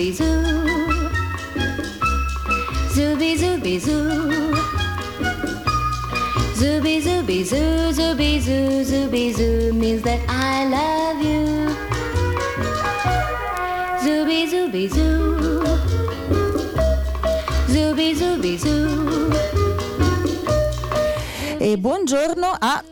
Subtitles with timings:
[0.00, 0.32] zooby zoo.
[2.94, 4.54] Zooby zooby zoo.
[6.56, 11.68] Zooby zooby zoo, zooby zoo, zooby zoo means that I love you.
[14.04, 15.62] Zooby zooby zoo.
[17.68, 19.28] Zooby zooby zoo.
[21.58, 22.82] E buongiorno a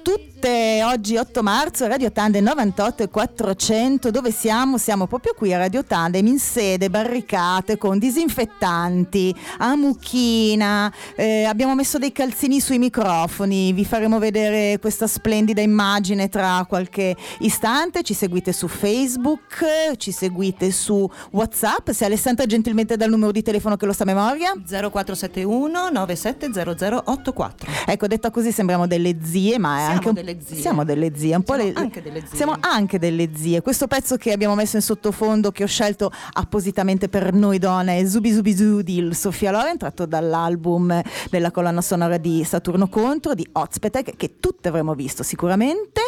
[0.43, 0.83] tutte.
[0.85, 4.11] Oggi 8 marzo, Radio Tandem 98 e 400.
[4.11, 4.79] Dove siamo?
[4.79, 10.93] Siamo proprio qui a Radio Tandem in sede, barricate con disinfettanti, a mucchina.
[11.17, 13.73] Eh, abbiamo messo dei calzini sui microfoni.
[13.73, 18.03] Vi faremo vedere questa splendida immagine tra qualche istante.
[18.03, 19.65] Ci seguite su Facebook,
[19.97, 21.91] ci seguite su WhatsApp.
[21.91, 24.53] Se Alessandra gentilmente dà il numero di telefono che lo sa a memoria.
[24.55, 27.71] 0471 970084.
[27.87, 30.57] Ecco, detta così sembriamo delle zie, ma è Siamo anche un- delle zie.
[30.57, 32.37] Siamo delle zie, un po' Siamo le- anche delle zie.
[32.37, 33.63] Siamo anche delle zie.
[33.63, 38.07] Questo pezzo che abbiamo messo in sottofondo, che ho scelto appositamente per noi donne, è
[38.07, 43.49] Zubi Zubi Zoo di Sofia Loren, tratto dall'album della colonna sonora di Saturno Contro, di
[43.53, 46.01] Ozpetek, che tutte avremo visto sicuramente.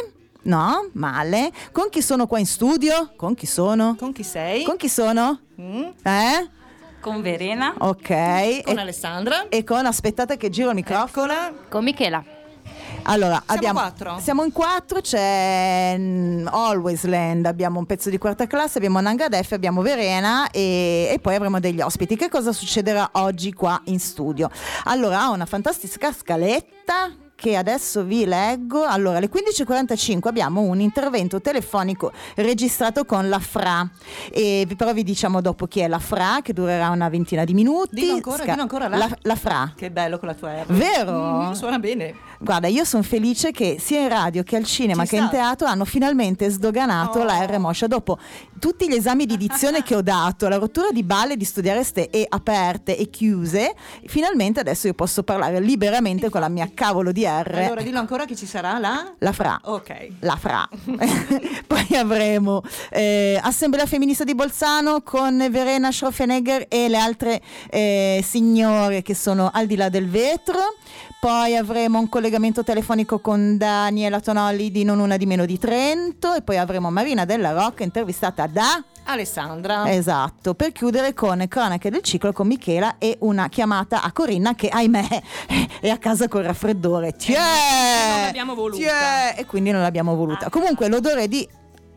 [0.43, 0.89] No?
[0.93, 1.51] Male.
[1.71, 3.13] Con chi sono qua in studio?
[3.17, 3.95] Con chi sono?
[3.99, 4.65] Con chi sei?
[4.65, 5.39] Con chi sono?
[5.61, 5.83] Mm?
[6.03, 6.49] Eh?
[7.01, 7.75] Con Verena.
[7.79, 8.63] Ok.
[8.65, 9.49] Con e, Alessandra.
[9.49, 11.33] e con, aspettate che giro il microfono.
[11.33, 11.53] Eccola.
[11.69, 12.25] Con Michela.
[13.05, 14.19] Allora, Siamo abbiamo, quattro?
[14.21, 19.53] Siamo in quattro, c'è mm, Always Land, abbiamo un pezzo di quarta classe, abbiamo Nangadef,
[19.53, 22.17] abbiamo Verena e, e poi avremo degli ospiti.
[22.17, 24.51] Che cosa succederà oggi qua in studio?
[24.85, 27.11] Allora, ha una fantastica scaletta
[27.41, 28.85] che adesso vi leggo.
[28.85, 33.89] Allora, alle 15.45 abbiamo un intervento telefonico registrato con la FRA.
[34.31, 37.95] E però vi diciamo dopo chi è la FRA, che durerà una ventina di minuti.
[37.95, 39.73] Dillo ancora, dillo ancora la- la, la FRA.
[39.75, 40.67] Che bello con la tua R.
[40.67, 41.49] Vero?
[41.49, 42.15] Mm, suona bene.
[42.39, 45.33] Guarda, io sono felice che sia in radio che al cinema Ci che in sta.
[45.37, 47.25] teatro hanno finalmente sdoganato Oh.
[47.25, 47.87] la R Moscia.
[47.87, 48.19] Dopo
[48.61, 52.11] tutti gli esami di dizione che ho dato, la rottura di balle di studiare ste
[52.11, 53.75] e aperte e chiuse,
[54.05, 57.55] finalmente adesso io posso parlare liberamente con la mia cavolo di R.
[57.55, 59.13] Allora, dillo ancora che ci sarà la...
[59.19, 59.59] La fra.
[59.65, 60.09] Ok.
[60.21, 60.69] La fra.
[61.67, 67.41] Poi avremo eh, Assemblea Femminista di Bolzano con Verena Schroffenegger e le altre
[67.71, 70.59] eh, signore che sono al di là del vetro.
[71.21, 76.33] Poi avremo un collegamento telefonico con Daniela Tonolli di Non Una di Meno di Trento
[76.33, 78.83] e poi avremo Marina Della Rocca intervistata da...
[79.05, 79.93] Alessandra.
[79.93, 84.69] Esatto, per chiudere con cronache del ciclo con Michela e una chiamata a Corinna che
[84.69, 85.23] ahimè
[85.81, 87.13] è a casa col raffreddore.
[87.13, 87.37] Tiè!
[87.37, 88.79] non l'abbiamo voluta.
[88.79, 89.35] Tiè!
[89.37, 90.49] E quindi non l'abbiamo voluta.
[90.49, 91.47] Comunque l'odore di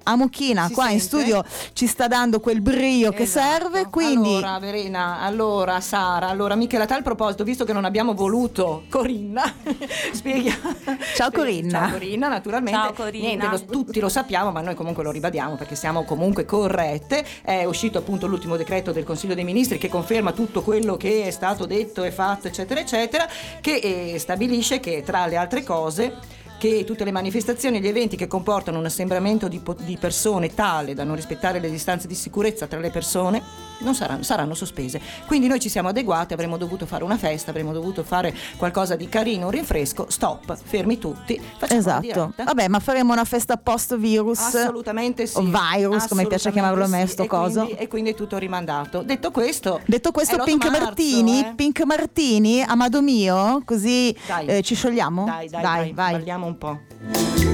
[0.03, 1.05] Amuchina Si qua in sente?
[1.23, 3.49] studio ci sta dando quel brio che Esatto.
[3.63, 8.13] serve, quindi Allora, Verena, allora, Sara, allora, Michela, a tal proposito, visto che non abbiamo
[8.13, 9.43] voluto Corinna,
[10.13, 10.75] spieghiamo.
[11.15, 11.79] Ciao, Corinna.
[11.79, 12.79] Ciao Corinna, naturalmente.
[12.79, 13.27] Ciao, Corinna.
[13.27, 17.25] Niente, lo- tutti lo sappiamo, ma noi comunque lo ribadiamo perché siamo comunque corrette.
[17.41, 21.31] È uscito appunto l'ultimo decreto del Consiglio dei Ministri che conferma tutto quello che è
[21.31, 23.27] stato detto e fatto, eccetera, eccetera,
[23.61, 23.75] che
[24.13, 28.25] eh, stabilisce che tra le altre cose che tutte le manifestazioni e gli eventi che
[28.25, 32.67] comportano un assembramento di, po- di persone tale da non rispettare le distanze di sicurezza
[32.67, 33.41] tra le persone
[33.79, 35.01] non saranno, saranno sospese.
[35.25, 39.07] Quindi noi ci siamo adeguati, avremmo dovuto fare una festa, avremmo dovuto fare qualcosa di
[39.09, 42.33] carino, un rinfresco, stop, fermi tutti, facciamo esatto.
[42.43, 44.39] Vabbè, ma faremo una festa post virus.
[44.39, 45.37] Assolutamente sì.
[45.37, 47.11] O virus, come piace chiamarlo a me, sì.
[47.13, 47.63] sto E coso.
[47.63, 49.01] quindi- e quindi è tutto rimandato.
[49.01, 51.53] Detto questo, Detto questo, è l'8 Pink marzo, Martini, eh.
[51.55, 54.45] Pink Martini, amado mio, così Dai.
[54.47, 55.25] eh, ci sciogliamo?
[55.25, 56.11] Dai, dai, dai, vai.
[56.13, 57.52] balliamo un po'.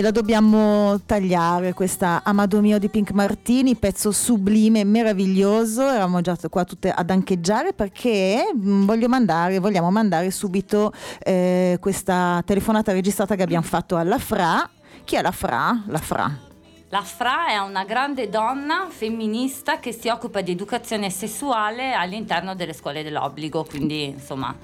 [0.00, 5.82] La dobbiamo tagliare questa Amado mio di Pink Martini, pezzo sublime, meraviglioso.
[5.82, 12.42] Eravamo già qua tutte ad ancheggiare perché mm, voglio mandare, vogliamo mandare subito eh, questa
[12.46, 14.70] telefonata registrata che abbiamo fatto alla Fra.
[15.04, 15.82] Chi è la Fra?
[15.86, 16.38] La Fra.
[16.88, 22.72] La Fra è una grande donna femminista che si occupa di educazione sessuale all'interno delle
[22.72, 24.54] scuole dell'obbligo, quindi insomma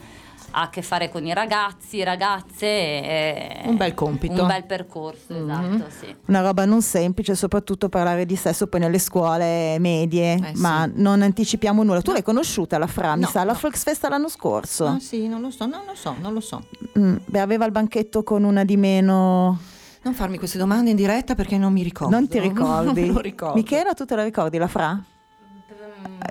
[0.58, 2.66] ha a che fare con i ragazzi, ragazze.
[2.66, 4.42] e- Un bel compito.
[4.42, 6.14] Un bel percorso, esatto, sì.
[6.26, 10.60] Una roba non semplice, soprattutto parlare di sesso poi nelle scuole medie, Eh, sì.
[10.60, 12.02] ma non anticipiamo nulla.
[12.02, 13.58] Tu l'hai conosciuta la Fra, mi No, sa, alla no.
[13.60, 14.86] Volksfest l'anno scorso.
[14.86, 16.64] Ah, sì, non lo so, non lo so, non lo so.
[16.98, 19.58] Mm, beh, aveva il banchetto con una di meno.
[20.02, 22.14] Non farmi queste domande in diretta perché non mi ricordo.
[22.14, 23.02] Non ti ricordi?
[23.06, 23.54] non lo ricordo.
[23.54, 25.00] Michela, tu te la ricordi la Fra?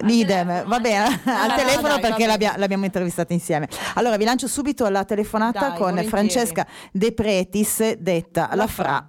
[0.05, 3.67] Idem, va bene, al telefono dai, perché l'abbia- l'abbiamo intervistata insieme.
[3.95, 6.07] Allora vi lancio subito la telefonata Dai, con volentieri.
[6.09, 8.67] Francesca De Pretis, detta la.
[8.67, 9.05] Fra.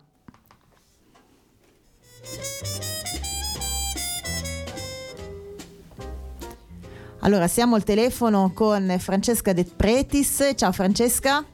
[7.21, 10.53] Allora siamo al telefono con Francesca De Pretis.
[10.55, 11.45] Ciao Francesca.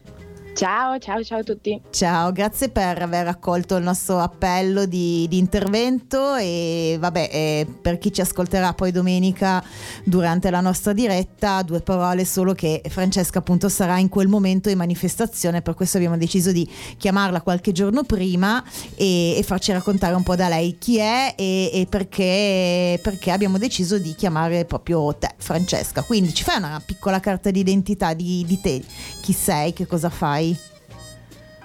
[0.54, 1.80] Ciao, ciao, ciao a tutti.
[1.90, 7.98] Ciao, grazie per aver accolto il nostro appello di, di intervento e vabbè, eh, per
[7.98, 9.62] chi ci ascolterà poi domenica
[10.04, 14.78] durante la nostra diretta, due parole solo che Francesca appunto sarà in quel momento in
[14.78, 18.62] manifestazione, per questo abbiamo deciso di chiamarla qualche giorno prima
[18.94, 23.58] e, e farci raccontare un po' da lei chi è e, e perché, perché abbiamo
[23.58, 26.02] deciso di chiamare proprio te, Francesca.
[26.02, 28.80] Quindi ci fai una piccola carta d'identità di, di te,
[29.20, 30.42] chi sei, che cosa fai?
[30.44, 30.73] Bye.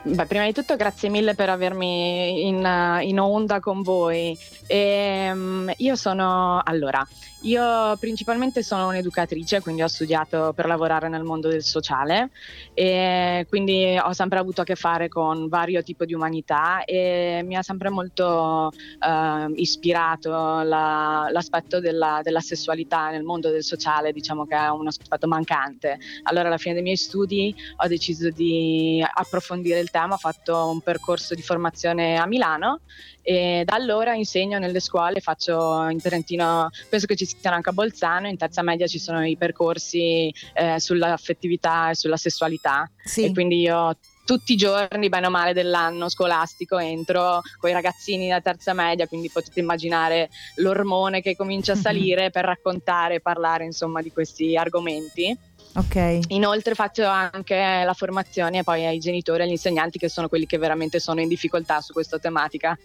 [0.02, 4.38] Beh, prima di tutto grazie mille per avermi in, in onda con voi.
[4.66, 7.06] Ehm, io sono, allora,
[7.40, 12.30] io principalmente sono un'educatrice, quindi ho studiato per lavorare nel mondo del sociale
[12.74, 17.58] e quindi ho sempre avuto a che fare con vario tipo di umanità e mi
[17.58, 20.30] ha sempre molto eh, ispirato
[20.62, 25.98] la- l'aspetto della, della sessualità nel mondo del sociale, diciamo che è un aspetto mancante.
[26.24, 30.82] Allora alla fine dei miei studi ho deciso di approfondire il tema, ho fatto un
[30.82, 32.82] percorso di formazione a Milano
[33.22, 37.74] e da allora insegno nelle scuole, faccio in Trentino, penso che ci siano anche a
[37.74, 43.26] Bolzano, in terza media ci sono i percorsi eh, sull'affettività e sulla sessualità Sì.
[43.26, 48.30] e quindi io tutti i giorni, bene o male, dell'anno scolastico entro con i ragazzini
[48.30, 53.66] da terza media, quindi potete immaginare l'ormone che comincia a salire per raccontare e parlare
[53.66, 55.36] insomma di questi argomenti.
[55.80, 56.20] Ok.
[56.30, 60.58] Inoltre faccio anche la formazione poi ai genitori e agli insegnanti che sono quelli che
[60.58, 62.78] veramente sono in difficoltà su questa tematica.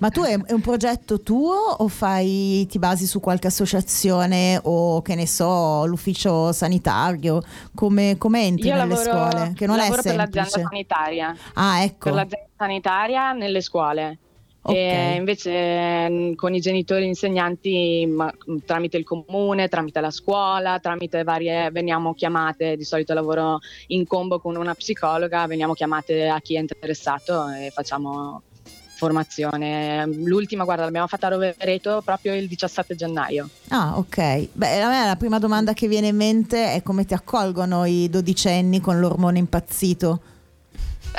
[0.00, 5.14] Ma tu è, un progetto tuo o fai, ti basi su qualche associazione o che
[5.14, 7.40] ne so, l'ufficio sanitario?
[7.74, 9.52] Come, come entri Io nelle lavoro, scuole?
[9.54, 12.04] Che non lavoro è per l'azienda sanitaria, Ah, ecco.
[12.04, 14.18] per l'azienda sanitaria nelle scuole.
[14.66, 14.74] Ok.
[14.74, 20.78] E invece mh, con i genitori insegnanti ma, mh, tramite il comune, tramite la scuola,
[20.78, 26.40] tramite varie veniamo chiamate, di solito lavoro in combo con una psicologa, veniamo chiamate a
[26.40, 28.40] chi è interessato e facciamo
[28.96, 30.06] formazione.
[30.06, 33.48] L'ultima, guarda, l'abbiamo fatta a Rovereto proprio il 17 gennaio.
[33.68, 34.48] Ah, ok.
[34.52, 38.08] Beh, a me la prima domanda che viene in mente è come ti accolgono i
[38.08, 40.20] dodicenni con l'ormone impazzito.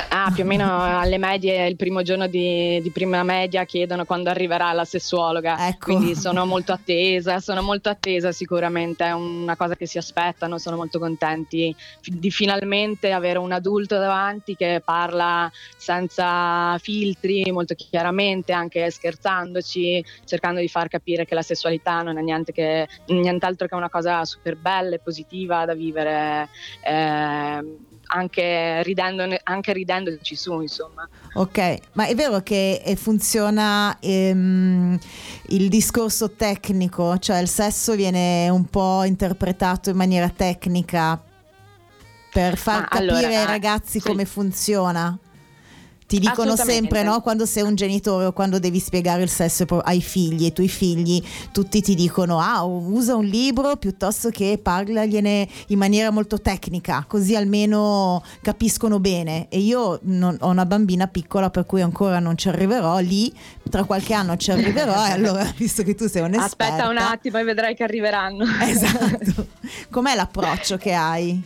[0.10, 4.30] Ah, più o meno alle medie, il primo giorno di, di prima media chiedono quando
[4.30, 5.68] arriverà la sessuologa.
[5.68, 5.86] Ecco.
[5.86, 10.78] Quindi sono molto attesa, sono molto attesa sicuramente, è una cosa che si aspettano, sono
[10.78, 18.90] molto contenti di finalmente avere un adulto davanti che parla senza filtri, molto chiaramente, anche
[18.90, 23.90] scherzandoci, cercando di far capire che la sessualità non è niente che, nient'altro che una
[23.90, 26.48] cosa super bella e positiva da vivere.
[26.84, 31.08] eh, anche, ridendone- anche ridendoci su, insomma.
[31.34, 34.98] Ok, ma è vero che eh, funziona ehm,
[35.50, 41.22] il discorso tecnico, cioè il sesso viene un po' interpretato in maniera tecnica
[42.32, 44.08] per far Ma capire allora, ai ragazzi sì.
[44.08, 45.18] come funziona.
[46.08, 47.20] Ti dicono sempre, no?
[47.22, 51.22] Quando sei un genitore o quando devi spiegare il sesso ai figli, ai tuoi figli,
[51.52, 57.36] tutti ti dicono: ah, usa un libro piuttosto che parlagliene in maniera molto tecnica, così
[57.36, 59.48] almeno capiscono bene.
[59.50, 63.00] E io non- ho una bambina piccola, per cui ancora non ci arriverò.
[63.00, 63.34] Lì,
[63.68, 65.08] tra qualche anno ci arriverò.
[65.08, 68.46] e allora, visto che tu sei un'esperta, Aspetta un attimo e vedrai che arriveranno.
[68.62, 69.48] Esatto.
[69.90, 71.42] Com'è l'approccio che hai?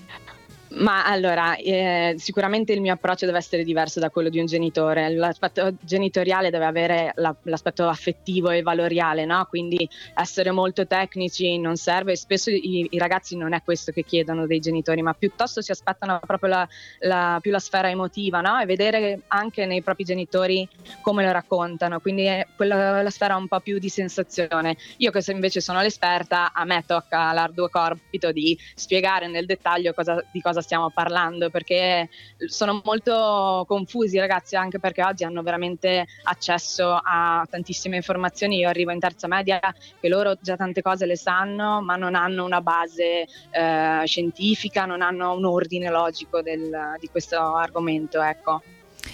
[0.71, 5.09] Ma allora, eh, sicuramente il mio approccio deve essere diverso da quello di un genitore.
[5.09, 9.47] L'aspetto genitoriale deve avere la- l'aspetto affettivo e valoriale, no?
[9.49, 12.15] Quindi essere molto tecnici non serve.
[12.15, 16.19] Spesso i, i ragazzi non è questo che chiedono dei genitori, ma piuttosto si aspettano
[16.23, 16.67] proprio la,
[16.99, 18.59] la- più la sfera emotiva, no?
[18.59, 20.67] E vedere anche nei propri genitori
[21.01, 21.99] come lo raccontano.
[21.99, 24.77] Quindi è quella la sfera un po' più di sensazione.
[24.97, 30.23] Io che invece sono l'esperta, a me tocca l'arduo compito di spiegare nel dettaglio cosa-
[30.31, 32.09] di cosa stiamo parlando, perché
[32.47, 38.57] sono molto confusi i ragazzi, anche perché oggi hanno veramente accesso a tantissime informazioni.
[38.57, 39.59] Io arrivo in terza media
[39.99, 45.01] che loro già tante cose le sanno, ma non hanno una base eh, scientifica, non
[45.01, 48.21] hanno un ordine logico del- di questo argomento.
[48.21, 48.61] Ecco.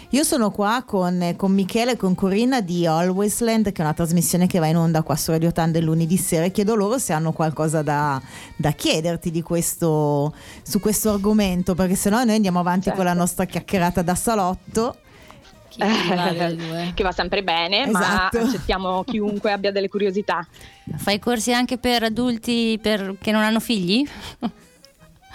[0.10, 4.48] Io sono qua con, con Michele e con Corinna di Alwaysland, che è una trasmissione
[4.48, 7.32] che va in onda qua su Radio Tande lunedì sera e chiedo loro se hanno
[7.34, 8.22] qualcosa da,
[8.56, 12.98] da chiederti di questo, su questo argomento, perché sennò noi andiamo avanti Certo.
[12.98, 14.98] con la nostra chiacchierata da salotto.
[15.76, 18.40] Che va sempre bene, Esatto.
[18.40, 20.48] ma accettiamo chiunque abbia delle curiosità.
[20.96, 24.08] Fai corsi anche per adulti per- che non hanno figli?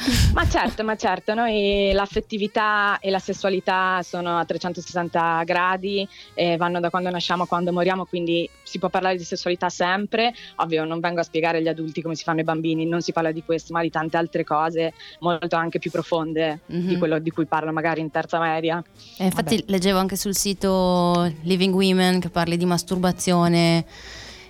[0.33, 6.81] Ma certo, ma certo, noi l'affettività e la sessualità sono a 360 gradi e vanno
[6.81, 10.33] da quando nasciamo a quando moriamo, quindi si può parlare di sessualità sempre.
[10.57, 13.33] Ovvio, non vengo a spiegare agli adulti come si fanno i bambini, non si parla
[13.33, 16.99] di questo, ma di tante altre cose molto anche più profonde di Mhm.
[16.99, 18.83] quello di cui parlo magari in terza media.
[19.19, 23.85] E infatti leggevo anche sul sito Living Women che parli di masturbazione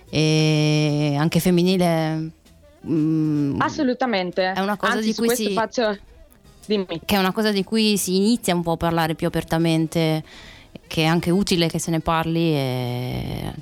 [0.09, 2.31] e anche femminile.
[2.87, 4.51] Mm, Assolutamente.
[4.51, 5.97] È una cosa Anzi, di cui si- faccio
[6.65, 7.01] Dimmi.
[7.05, 10.23] che è una cosa di cui si inizia un po' a parlare più apertamente,
[10.87, 13.53] che è anche utile che se ne parli e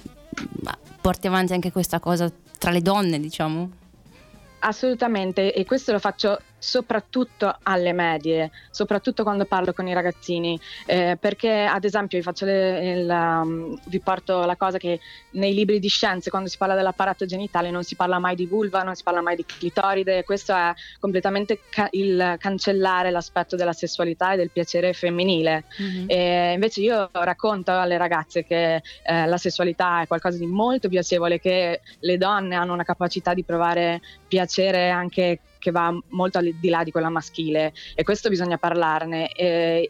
[0.61, 3.69] ma porti avanti anche questa cosa tra le donne, diciamo.
[4.59, 11.18] Assolutamente, e questo lo faccio soprattutto alle medie, soprattutto quando parlo con i ragazzini, eh,
[11.20, 15.00] perché ad esempio vi, faccio le- il, um, vi porto la cosa che
[15.32, 18.84] nei libri di scienze quando si parla dell'apparato genitale non si parla mai di vulva,
[18.84, 24.34] non si parla mai di clitoride, questo è completamente ca- il cancellare l'aspetto della sessualità
[24.34, 25.66] e del piacere femminile.
[26.08, 31.39] E invece io racconto alle ragazze che eh, la sessualità è qualcosa di molto piacevole,
[31.39, 36.70] che le donne hanno una capacità di provare piacere anche che va molto al di
[36.70, 39.30] là di quella maschile e questo bisogna parlarne.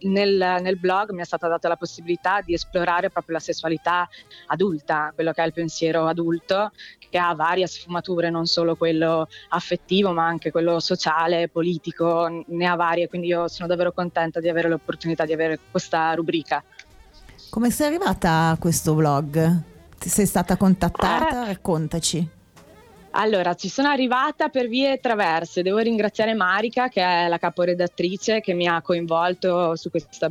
[0.01, 4.09] Nel, nel blog mi è stata data la possibilità di esplorare proprio la sessualità
[4.47, 6.71] adulta, quello che è il pensiero adulto,
[7.09, 12.75] che ha varie sfumature, non solo quello affettivo, ma anche quello sociale, politico, ne ha
[12.75, 16.63] varie, quindi io sono davvero contenta di avere l'opportunità di avere questa rubrica.
[17.49, 19.61] Come sei arrivata a questo blog?
[19.97, 21.45] Ti sei stata contattata?
[21.45, 22.37] Raccontaci.
[23.11, 25.63] Allora, ci sono arrivata per vie traverse.
[25.63, 30.29] Devo ringraziare Marica, che è la caporedattrice, che mi ha coinvolto questa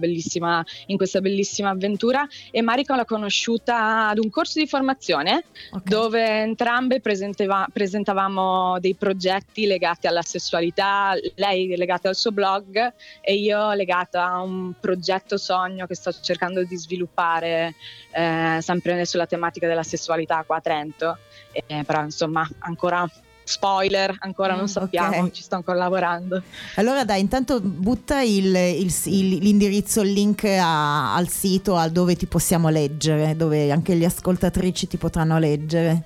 [0.86, 2.26] in questa bellissima avventura.
[2.50, 5.88] E Marica l'ho conosciuta ad un corso di formazione Ok.
[5.88, 13.72] dove entrambe presentavamo dei progetti legati alla sessualità, lei legata al suo blog e io
[13.72, 17.74] legata a un progetto sogno che sto cercando di sviluppare
[18.12, 21.18] eh, sempre sulla tematica della sessualità qua a Trento.
[21.52, 23.08] Eh, però insomma ancora
[23.42, 25.30] spoiler, ancora non Mm, sappiamo, ok.
[25.32, 26.42] ci sto ancora lavorando.
[26.76, 32.14] Allora dai, intanto butta il- il- il- l'indirizzo, il link a- al sito a dove
[32.14, 36.02] ti possiamo leggere, dove anche le ascoltatrici ti potranno leggere.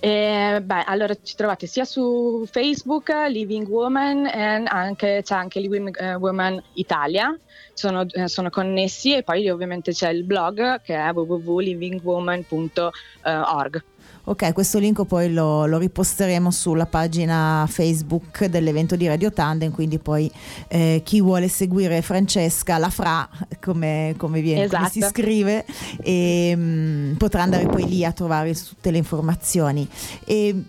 [0.00, 5.96] E, beh, allora ci trovate sia su Facebook Living Woman e anche, c'è anche Living
[5.98, 7.34] eh, Woman Italia,
[7.72, 13.84] sono, eh, sono connessi e poi ovviamente c'è il blog che è www.livingwoman.org.
[14.26, 19.98] Ok, questo link poi lo, lo riposteremo sulla pagina Facebook dell'evento di Radio Tandem, quindi
[19.98, 20.30] poi
[20.68, 23.28] eh, chi vuole seguire Francesca, la Fra,
[23.60, 25.12] come, come viene, come si Esatto.
[25.12, 25.66] scrive,
[26.02, 29.86] e, mm, potrà andare poi lì a trovare tutte le informazioni.
[30.24, 30.62] E,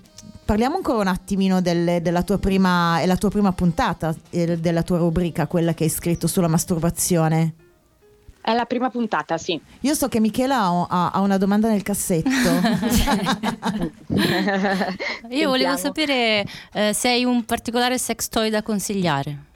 [0.46, 4.84] Parliamo ancora un attimino del- della, tua prima, è la tua prima puntata eh, della
[4.84, 7.56] tua rubrica, quella che hai scritto sulla masturbazione.
[8.46, 9.60] È la prima puntata, sì.
[9.80, 12.30] Io so che Michela ha, ha- ha una domanda nel cassetto.
[15.30, 19.54] Io volevo sapere eh, se hai un particolare sex toy da consigliare.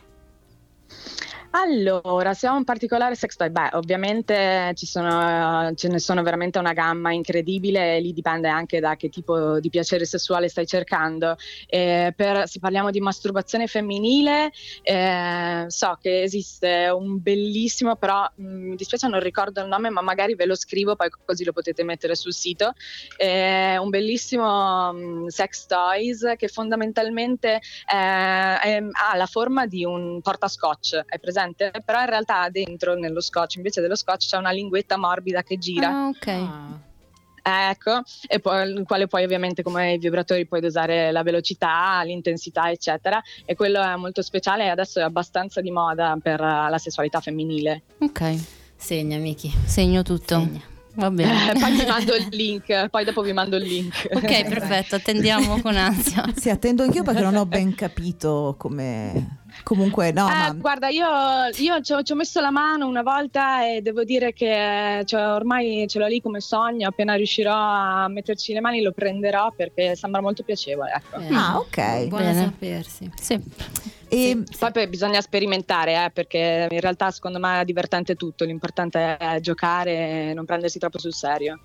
[1.52, 6.74] Allora, se ho un particolare sex toy, beh, ovviamente sono, ce ne sono veramente una
[6.74, 11.36] gamma incredibile, e lì dipende anche da che tipo di piacere sessuale stai cercando.
[11.66, 14.52] Eh, per, se parliamo di masturbazione femminile,
[14.84, 20.02] eh, so che esiste un bellissimo, però mh, mi dispiace non ricordo il nome, ma
[20.02, 22.74] magari ve lo scrivo, poi così lo potete mettere sul sito.
[23.18, 30.22] Eh, un bellissimo mh, sex toys che fondamentalmente eh, è- ha la forma di un
[30.22, 31.38] portascotch, è presente?
[31.86, 35.90] Però in realtà dentro nello scotch, invece dello scotch, c'è una linguetta morbida che gira.
[35.90, 36.88] Ah, ok.
[37.42, 42.70] Ecco, e poi il quale poi ovviamente come i vibratori puoi dosare la velocità, l'intensità,
[42.70, 43.22] eccetera.
[43.46, 47.22] E quello è molto speciale e adesso è abbastanza di moda per eh, la sessualità
[47.22, 47.84] femminile.
[48.00, 48.38] Ok,
[48.76, 49.52] Segna, Miki.
[49.66, 50.40] segno tutto.
[50.40, 50.62] Segna.
[50.96, 51.54] Va bene.
[51.60, 54.10] poi vi mando il link, poi dopo vi mando il link.
[54.12, 56.26] ok, perfetto, attendiamo con ansia.
[56.36, 59.39] Sì, attendo anch'io perché non ho ben capito come...
[59.64, 60.52] Comunque, no, Eh, ma...
[60.54, 61.06] Guarda, io,
[61.58, 65.28] io ci, ho, ci ho messo la mano una volta e devo dire che cioè,
[65.28, 66.88] ormai ce l'ho lì come sogno.
[66.88, 70.92] Appena riuscirò a metterci le mani lo prenderò perché sembra molto piacevole.
[70.96, 71.20] Ecco.
[71.20, 71.36] Bene.
[71.38, 72.08] Ah, ok.
[72.08, 72.44] Buono Bene.
[72.44, 73.12] sapersi.
[73.20, 73.40] Sì.
[74.12, 78.44] E, Poi, poi bisogna sperimentare eh, perché in realtà secondo me è divertente tutto.
[78.46, 81.60] L'importante è giocare e non prendersi troppo sul serio.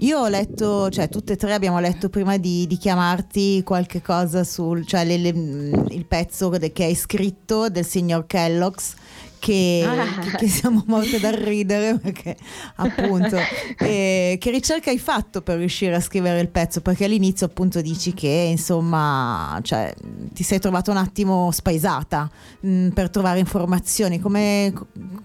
[0.00, 4.44] Io ho letto, cioè tutte e tre abbiamo letto prima di, di chiamarti qualche cosa
[4.44, 8.94] sul, cioè le- le- il pezzo che hai scritto del signor Kellogg's
[9.38, 10.18] che, Ah.
[10.20, 12.36] che- che siamo morte dal ridere perché
[12.76, 13.36] appunto
[13.78, 16.80] eh, che ricerca hai fatto per riuscire a scrivere il pezzo?
[16.80, 19.92] Perché all'inizio appunto dici che insomma cioè,
[20.32, 22.30] ti sei trovato un attimo spaesata
[22.60, 24.18] mh, per trovare informazioni.
[24.20, 24.72] Come,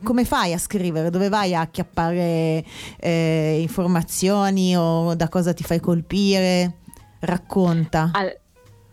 [0.03, 1.09] come fai a scrivere?
[1.09, 2.63] Dove vai a acchiappare
[2.99, 6.77] eh, informazioni o da cosa ti fai colpire?
[7.19, 8.09] Racconta.
[8.13, 8.37] Al-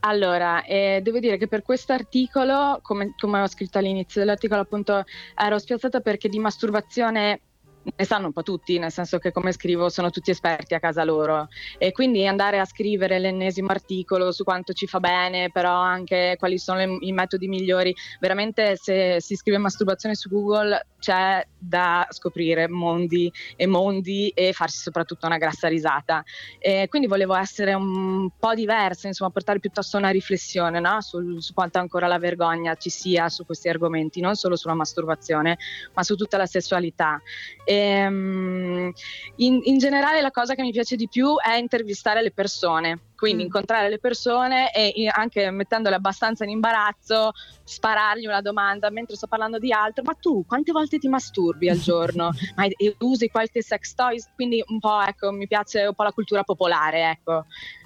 [0.01, 5.05] allora, eh, devo dire che per questo articolo, come, come ho scritto all'inizio dell'articolo, appunto
[5.37, 7.41] ero spiazzata perché di masturbazione
[7.83, 11.03] ne sanno un po' tutti, nel senso che come scrivo sono tutti esperti a casa
[11.05, 16.37] loro e quindi andare a scrivere l'ennesimo articolo su quanto ci fa bene, però anche
[16.39, 22.07] quali sono le- i metodi migliori, veramente se si scrive masturbazione su Google c'è da
[22.11, 26.23] scoprire mondi e mondi e farsi soprattutto una grassa risata.
[26.59, 31.01] E quindi volevo essere un po' diversa, insomma, portare piuttosto una riflessione no?
[31.01, 35.57] Sul- su quanto ancora la vergogna ci sia su questi argomenti, non solo sulla masturbazione,
[35.95, 37.21] ma su tutta la sessualità.
[37.71, 38.91] Ehm,
[39.37, 43.03] in, in generale la cosa che mi piace di più è intervistare le persone.
[43.15, 43.47] Quindi Mm.
[43.47, 47.31] incontrare le persone e i- anche mettendole abbastanza in imbarazzo,
[47.63, 50.03] sparargli una domanda mentre sto parlando di altro.
[50.05, 52.31] Ma tu quante volte ti masturbi al giorno?
[52.57, 54.29] Ma e- e usi qualche sex toys?
[54.35, 57.45] Quindi un po', ecco, mi piace un po' la cultura popolare, ecco.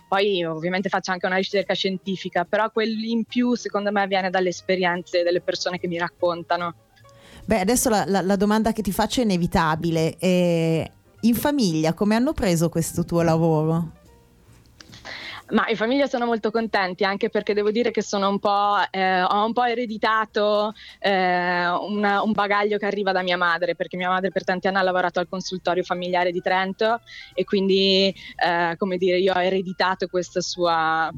[0.09, 4.51] Poi ovviamente faccio anche una ricerca scientifica, però quel in più secondo me viene dalle
[4.51, 6.75] esperienze delle persone che mi raccontano.
[7.47, 10.17] Beh, adesso la, la- la domanda che ti faccio è inevitabile.
[10.19, 13.91] Eh, in famiglia come hanno preso questo tuo lavoro?
[15.51, 18.39] Ma in famiglia sono molto contenti anche perché devo dire che un
[18.91, 23.99] eh, ho un po' ereditato eh, una- un bagaglio che arriva da mia madre perché
[23.99, 27.01] mia madre per tanti anni ha lavorato al consultorio familiare di Trento
[27.35, 31.11] e quindi eh, come dire io ho ereditato questa sua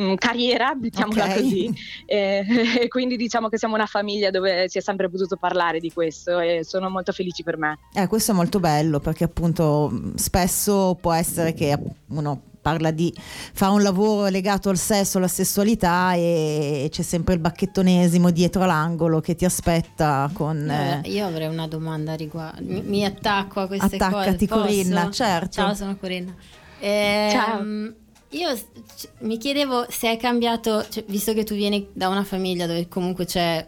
[0.00, 1.34] mm, carriera, mettiamola Ok.
[1.34, 1.72] così,
[2.06, 2.44] e,
[2.80, 6.38] e quindi diciamo che siamo una famiglia dove si è sempre potuto parlare di questo
[6.38, 7.78] e sono molto felici per me.
[7.94, 13.10] Eh, questo è molto bello perché appunto mh, spesso può essere che uno parla di
[13.16, 19.20] fare un lavoro legato al sesso, alla sessualità e c'è sempre il bacchettonesimo dietro l'angolo
[19.20, 20.68] che ti aspetta con...
[20.68, 22.62] Eh, eh, io avrei una domanda riguardo.
[22.70, 24.60] Mi, mi attacco a queste Attaccati, cose.
[24.60, 24.60] Posso?
[24.60, 25.50] Corinna, certo.
[25.52, 26.34] Ciao, sono Corinna.
[26.80, 27.94] Ehm, Ciao.
[28.32, 28.56] Io
[29.20, 33.24] mi chiedevo se è cambiato, cioè, visto che tu vieni da una famiglia dove comunque
[33.24, 33.66] c'è,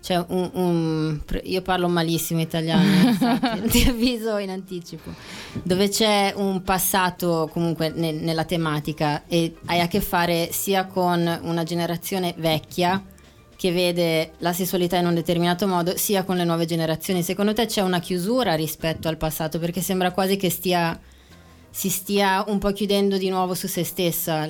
[0.00, 3.16] c'è un, un- Io parlo malissimo italiano,
[3.66, 5.10] ti avviso in anticipo.
[5.62, 11.40] Dove c'è un passato comunque ne- nella tematica e hai a che fare sia con
[11.42, 13.02] una generazione vecchia
[13.56, 17.22] che vede la sessualità in un determinato modo, sia con le nuove generazioni.
[17.22, 19.58] Secondo te c'è una chiusura rispetto al passato?
[19.58, 21.00] Perché sembra quasi che stia,
[21.74, 24.46] si stia un po' chiudendo di nuovo su se stessa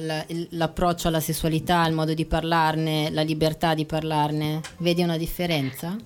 [0.50, 4.60] l'approccio alla sessualità, il modo di parlarne, la libertà di parlarne.
[4.76, 5.96] Vedi una differenza?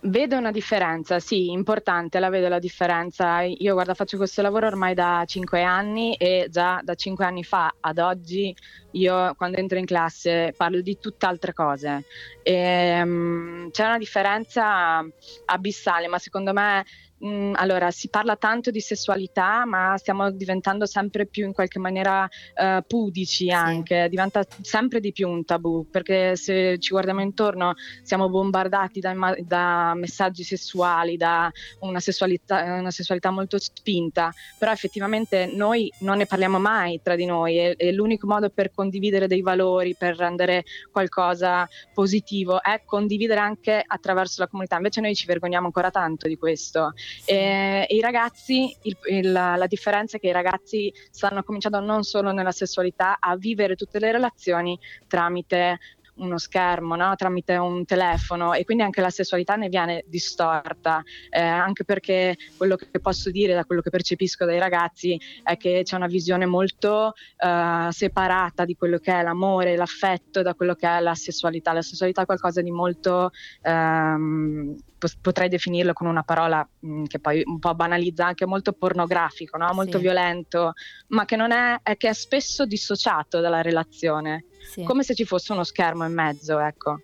[0.00, 3.42] Vedo una differenza, sì, importante, la vedo la differenza.
[3.42, 7.74] Io guarda, faccio questo lavoro ormai da cinque anni e già da cinque anni fa
[7.78, 8.56] ad oggi
[8.94, 12.04] io quando entro in classe parlo di tutt'altre cose.
[12.42, 15.04] Ehm, c'è una differenza
[15.46, 16.84] abissale, ma secondo me
[17.24, 22.28] Mm, allora, si parla tanto di sessualità, ma stiamo diventando sempre più in qualche maniera
[22.54, 28.28] eh, pudici anche, diventa sempre di più un tabù, perché se ci guardiamo intorno siamo
[28.28, 35.90] bombardati da, da messaggi sessuali, da una sessualità, una sessualità molto spinta, però effettivamente noi
[36.00, 39.96] non ne parliamo mai tra di noi e, e l'unico modo per condividere dei valori,
[39.96, 45.90] per rendere qualcosa positivo è condividere anche attraverso la comunità, invece noi ci vergogniamo ancora
[45.90, 46.92] tanto di questo.
[47.24, 52.02] E, e i ragazzi, il- il- la differenza è che i ragazzi stanno cominciando non
[52.02, 55.78] solo nella sessualità a vivere tutte le relazioni tramite
[56.16, 57.14] uno schermo, no?
[57.16, 62.76] tramite un telefono e quindi anche la sessualità ne viene distorta, eh, anche perché quello
[62.76, 67.12] che posso dire da quello che percepisco dai ragazzi è che c'è una visione molto
[67.36, 71.72] eh, separata di quello che è l'amore, l'affetto da quello che è la sessualità.
[71.72, 73.30] La sessualità è qualcosa di molto
[73.62, 74.76] ehm,
[75.20, 79.72] potrei definirlo con una parola mh, che poi un po' banalizza anche molto pornografico, no?
[79.74, 80.04] molto Sì.
[80.04, 80.72] violento,
[81.08, 84.82] ma che non è, è che è spesso dissociato dalla relazione, Sì.
[84.84, 87.00] come se ci fosse uno schermo in mezzo, ecco.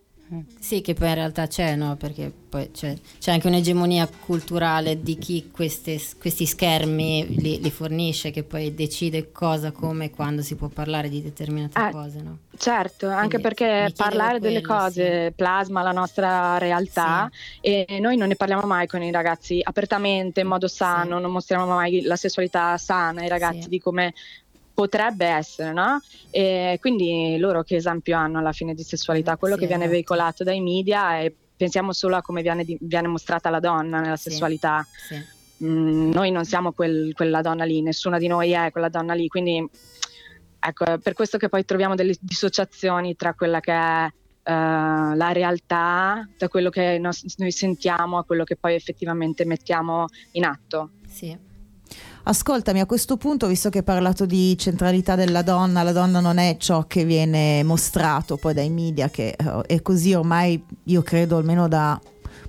[0.61, 1.96] Sì, che poi in realtà c'è, no?
[1.96, 8.31] Perché poi c'è, c'è anche un'egemonia culturale di chi queste- questi schermi li, li fornisce,
[8.31, 12.38] che poi decide cosa, come e quando si può parlare di determinate Eh, cose, no?
[12.57, 17.29] Certo, anche Quindi perché mi chiedevo parlare delle quello, cose plasma la nostra realtà
[17.61, 21.66] e noi non ne parliamo mai con i ragazzi apertamente, in modo sano, non mostriamo
[21.66, 23.68] mai la sessualità sana ai ragazzi Sì.
[23.68, 24.14] di come
[24.81, 26.01] potrebbe essere, no?
[26.31, 29.37] E quindi loro che esempio hanno alla fine di sessualità?
[29.37, 33.07] Quello Sì, che viene veicolato dai media e pensiamo solo a come viene, di- viene
[33.09, 34.31] mostrata la donna nella Sì.
[34.31, 34.87] sessualità.
[34.97, 35.23] Sì.
[35.62, 39.29] Mm, noi non siamo quel- quella donna lì, nessuna di noi è quella donna lì,
[39.29, 39.62] quindi
[40.59, 44.09] ecco, è per questo che poi troviamo delle dissociazioni tra quella che è
[44.43, 50.45] eh, la realtà, da quello che noi sentiamo a quello che poi effettivamente mettiamo in
[50.47, 50.93] atto.
[51.07, 51.37] Sì.
[52.22, 56.38] Ascoltami, a questo punto, visto che hai parlato di centralità della donna, la donna non
[56.38, 61.38] è ciò che viene mostrato poi dai media, che eh, è così ormai, io credo,
[61.38, 61.98] almeno da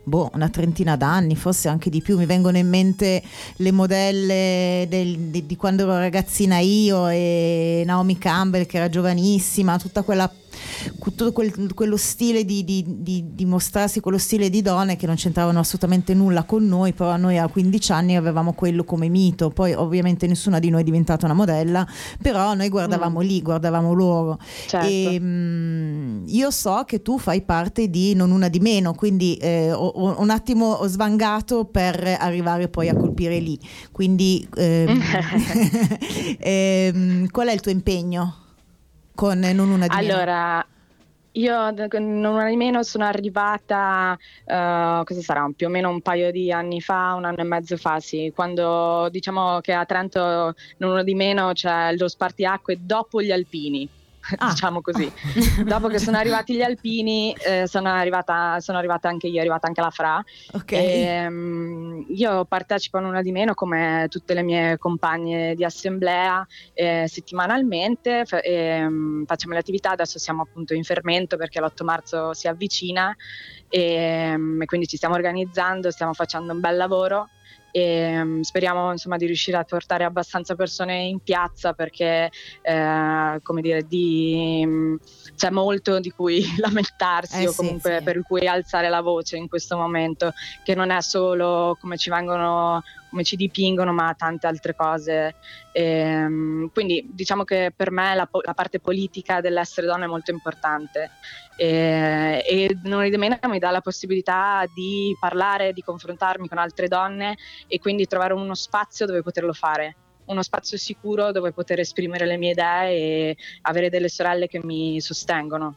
[0.03, 2.17] boh, una trentina d'anni, forse anche di più.
[2.17, 3.23] Mi vengono in mente
[3.55, 9.79] le modelle del- di, di quando ero ragazzina io e Naomi Campbell che era giovanissima,
[9.79, 10.31] tutta quella
[10.99, 15.15] tutto quel- quello stile di, di- di- di mostrarsi quello stile di donne che non
[15.15, 19.49] c'entravano assolutamente nulla con noi però noi a 15 anni avevamo quello come mito.
[19.49, 21.85] Poi ovviamente nessuna di noi è diventata una modella
[22.21, 24.39] però noi guardavamo lì guardavamo loro.
[24.67, 24.87] Certo.
[24.87, 29.71] e mm, io so che tu fai parte di non una di meno quindi eh,
[29.71, 33.59] ho, ho un attimo ho svangato per arrivare poi a colpire lì.
[33.91, 35.01] Quindi ehm,
[36.39, 38.40] ehm, qual è il tuo impegno
[39.21, 39.95] con non una di?
[39.95, 40.65] Allora,
[41.34, 46.51] io non di meno sono arrivata, eh, cosa sarà, più o meno un paio di
[46.51, 51.03] anni fa, un anno e mezzo fa, sì, quando diciamo che a Trento non una
[51.03, 53.88] di meno c'è lo spartiacque dopo gli alpini.
[54.38, 54.49] Ah.
[54.49, 55.12] diciamo così.
[55.65, 59.67] Dopo che sono arrivati gli alpini, eh, sono, arrivata, sono arrivata anche io, è arrivata
[59.67, 60.23] anche la Fra.
[60.53, 60.71] Ok.
[60.73, 67.05] Ehm, io partecipo a una di meno come tutte le mie compagne di assemblea eh,
[67.07, 72.47] settimanalmente, fa- ehm, facciamo le attività, adesso siamo appunto in fermento perché l'8 marzo si
[72.47, 73.15] avvicina
[73.69, 77.29] ehm, e quindi ci stiamo organizzando, stiamo facendo un bel lavoro
[77.71, 82.29] e mm, speriamo insomma di riuscire a portare abbastanza persone in piazza perché
[82.62, 84.97] eh, come dire di,
[85.36, 88.03] c'è molto di cui lamentarsi Eh o sì, comunque sì.
[88.03, 92.84] per cui alzare la voce in questo momento che non è solo come ci vengono
[93.12, 95.36] come ci dipingono ma tante altre cose.
[95.71, 101.12] Ehm, quindi diciamo che per me la, la parte politica dell'essere donna è molto importante.
[101.56, 106.88] E, e non di meno mi dà la possibilità di parlare, di confrontarmi con altre
[106.88, 107.36] donne
[107.67, 112.38] e quindi trovare uno spazio dove poterlo fare, uno spazio sicuro dove poter esprimere le
[112.38, 115.76] mie idee e avere delle sorelle che mi sostengono.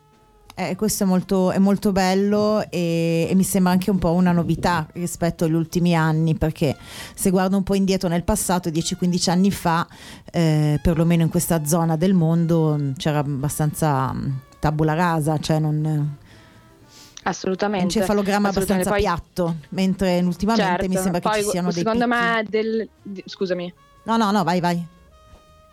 [0.57, 4.31] Eh, questo è molto, è molto bello e, e mi sembra anche un po' una
[4.31, 6.77] novità rispetto agli ultimi anni perché
[7.15, 9.85] se guardo un po' indietro nel passato, 10-15 anni fa,
[10.31, 16.17] eh, perlomeno in questa zona del mondo mh, c'era abbastanza mh, tabula rasa, cioè non,
[17.25, 17.85] Assolutamente.
[17.85, 18.89] encefalogramma Assolutamente.
[18.89, 22.17] abbastanza Poi- piatto, mentre ultimamente mi Certo, sembra che ci siano dei secondo picchi.
[22.21, 22.89] me del,
[23.27, 23.75] scusami.
[24.05, 24.87] No, no, no, vai, vai.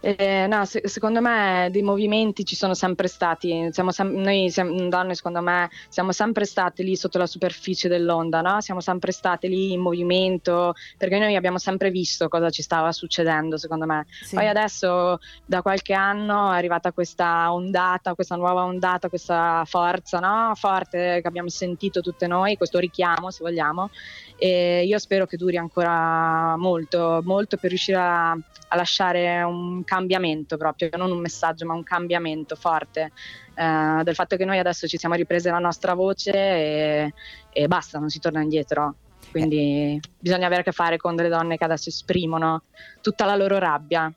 [0.04, 4.90] Eh, no, se- secondo me dei movimenti ci sono sempre stati, siamo sem- noi siamo,
[4.90, 8.62] donne secondo me siamo sempre state lì sotto la superficie dell'onda, no?
[8.62, 13.58] siamo sempre state lì in movimento perché noi abbiamo sempre visto cosa ci stava succedendo
[13.58, 14.08] secondo me.
[14.24, 14.36] Sì.
[14.36, 20.54] Poi adesso da qualche anno è arrivata questa ondata, questa nuova ondata, questa forza no?
[20.56, 23.92] forte che abbiamo sentito tutte noi, questo richiamo se vogliamo
[24.38, 30.56] e io spero che duri ancora molto, molto per riuscire a, a lasciare un cambiamento
[30.56, 33.12] proprio, non un messaggio ma un cambiamento forte
[33.54, 37.14] eh, del fatto che noi adesso ci siamo riprese la nostra voce e,
[37.52, 38.96] e basta, non si torna indietro.
[39.32, 42.64] Quindi bisogna avere a che fare con delle donne che adesso esprimono
[43.02, 44.10] tutta la loro rabbia.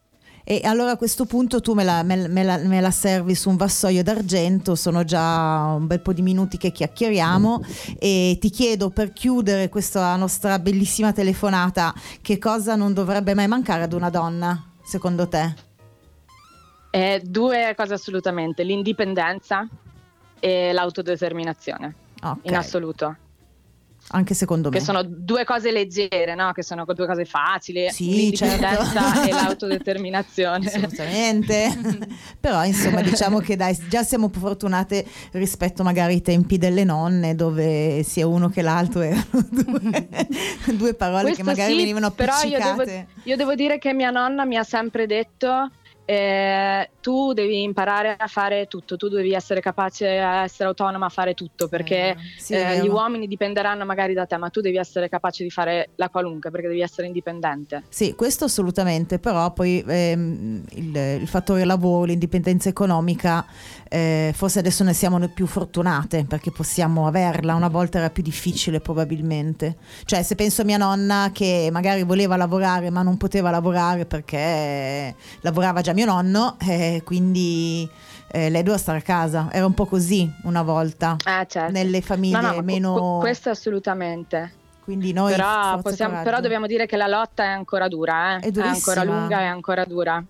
[0.44, 3.48] E allora a questo punto tu me la, me- me la- me la servi su
[3.48, 7.62] un vassoio d'argento, sono già un bel po' di minuti che chiacchieriamo
[7.98, 13.82] e ti chiedo per chiudere questa nostra bellissima telefonata che cosa non dovrebbe mai mancare
[13.82, 15.54] ad una donna, secondo te?
[16.90, 19.68] Eh, due cose assolutamente, l'indipendenza
[20.38, 23.16] e l'autodeterminazione, Ok, in assoluto.
[24.08, 24.78] Anche secondo me.
[24.78, 26.52] Che sono due cose leggere, no?
[26.52, 29.22] Che sono due cose facili, Sì, l'indipendenza certo.
[29.28, 30.66] e l'autodeterminazione.
[30.66, 32.06] Assolutamente,
[32.38, 38.02] però insomma diciamo che dai, già siamo fortunate rispetto magari ai tempi delle nonne dove
[38.02, 40.08] sia uno che l'altro erano due,
[40.74, 42.84] due parole Questo che magari sì, venivano però io appiccicate.
[42.84, 45.70] devo, io devo dire che mia nonna mi ha sempre detto
[46.04, 51.10] eh, tu devi imparare a fare tutto, tu devi essere capace a essere autonoma a
[51.10, 55.08] fare tutto perché sì, eh, gli uomini dipenderanno magari da te, ma tu devi essere
[55.08, 57.84] capace di fare la qualunque perché devi essere indipendente.
[57.88, 63.46] Sì, questo assolutamente, però poi ehm, il, il fattore lavoro, l'indipendenza economica,
[63.88, 68.80] eh, forse adesso ne siamo più fortunate perché possiamo averla, una volta era più difficile
[68.80, 69.76] probabilmente.
[70.04, 75.14] Cioè se penso a mia nonna che magari voleva lavorare ma non poteva lavorare perché
[75.40, 77.88] lavorava già mio nonno, eh, quindi
[78.28, 81.16] eh, lei doveva stare a casa, era un po' così una volta.
[81.24, 81.72] Eh, certo.
[81.72, 82.92] Nelle famiglie No, no, meno...
[82.94, 84.52] que- questo assolutamente.
[84.84, 88.50] quindi noi però, possiamo- però dobbiamo dire che la lotta è ancora dura, È eh?
[88.50, 88.70] durissima.
[89.00, 90.22] ancora lunga e ancora dura.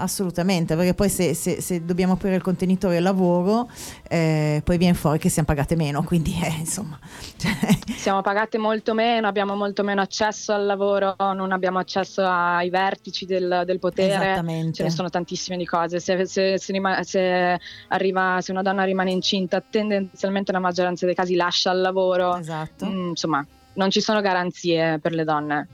[0.00, 3.68] Assolutamente, perché poi se, se- se dobbiamo aprire il contenitore lavoro,
[4.08, 6.96] eh, poi viene fuori che siamo pagate meno, quindi eh, insomma...
[7.36, 7.50] cioè,
[7.96, 13.26] Siamo pagate molto meno, abbiamo molto meno accesso al lavoro, non abbiamo accesso ai vertici
[13.26, 14.14] del, del potere.
[14.14, 14.72] Esattamente.
[14.74, 15.98] Ce ne sono tantissime di cose.
[15.98, 17.58] Se, se- se
[17.88, 22.36] arriva, se una donna rimane incinta, tendenzialmente la maggioranza dei casi lascia il lavoro.
[22.36, 22.86] esatto.
[22.86, 25.68] Mm, insomma, non ci sono garanzie per le donne.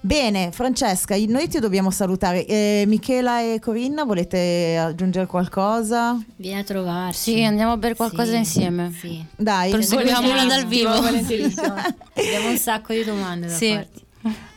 [0.00, 2.46] Bene, Francesca, noi ti dobbiamo salutare.
[2.46, 6.16] Eh, Michela e Corinna, volete aggiungere qualcosa?
[6.36, 7.34] Vieni a trovarci.
[7.34, 8.92] Sì, andiamo a bere qualcosa Sì, insieme.
[8.98, 9.24] Sì.
[9.34, 11.00] Dai, Proseguiamola dal vivo.
[11.00, 11.74] Volentierissimo.
[12.14, 13.72] Abbiamo un sacco di domande da Sì.
[13.72, 14.04] farti.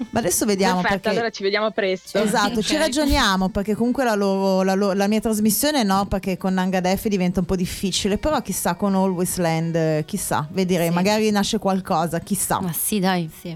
[0.09, 1.09] Ma adesso vediamo Perfetto, perché...
[1.17, 2.21] allora ci vediamo presto.
[2.21, 2.79] Esatto, ci Ok.
[2.81, 7.39] ragioniamo perché comunque la, loro- la lo- la mia trasmissione no, perché con Nangadef diventa
[7.39, 10.93] un po' difficile, però chissà con Always Land, chissà, vedrei, Sì.
[10.93, 12.59] magari nasce qualcosa, chissà.
[12.61, 13.29] Ma sì, dai.
[13.39, 13.55] Sì.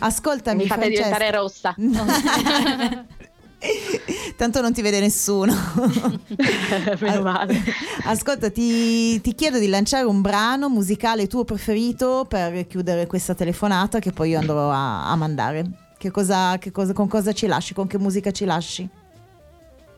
[0.00, 1.04] Ascoltami Mi fate Francesca.
[1.04, 1.74] diventare rossa.
[4.36, 5.54] Tanto non ti vede nessuno.
[7.00, 7.62] Meno male.
[8.04, 13.98] Ascolta, ti, ti chiedo di lanciare un brano musicale tuo preferito per chiudere questa telefonata
[13.98, 15.70] che poi io andrò a, a mandare.
[15.96, 17.74] Che cosa, che cosa- con cosa ci lasci?
[17.74, 18.88] Con che musica ci lasci?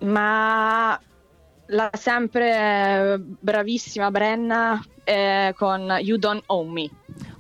[0.00, 0.98] Ma
[1.68, 6.90] la sempre bravissima Brenna eh, con You Don't Own Me,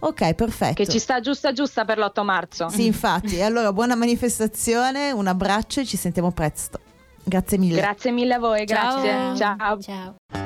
[0.00, 0.74] Ok, perfetto.
[0.74, 2.68] che ci sta giusta giusta per l'8 marzo.
[2.68, 3.40] Sì, infatti.
[3.40, 6.78] Allora, buona manifestazione, un abbraccio e ci sentiamo presto.
[7.22, 7.80] Grazie mille.
[7.80, 9.00] Grazie mille a voi, Ciao.
[9.02, 9.36] grazie.
[9.36, 9.80] Ciao.
[9.80, 10.43] Ciao.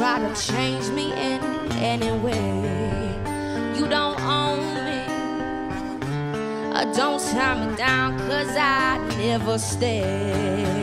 [0.00, 2.40] Try to change me in any way.
[3.76, 5.00] You don't own me.
[6.72, 10.79] Uh, Don't tie me down, cause I never stay.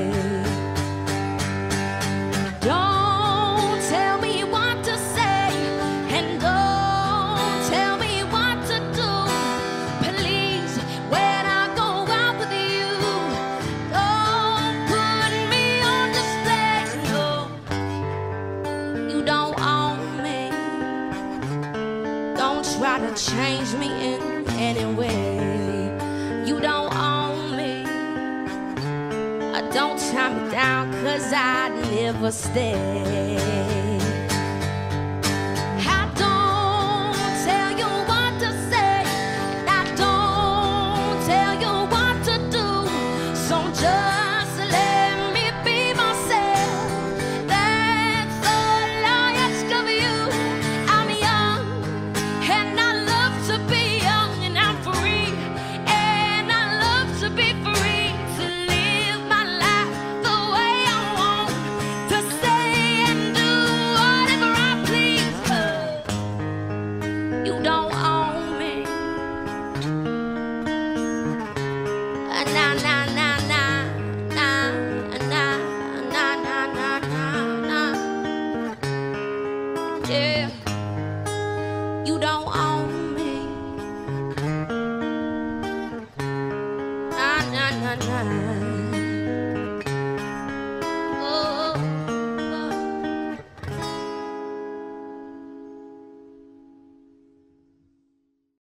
[32.54, 33.67] Stay.